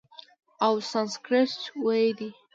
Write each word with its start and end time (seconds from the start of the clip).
او 0.65 0.73
سانسکریت 0.91 1.53
ویی 1.83 2.09
دی، 2.17 2.29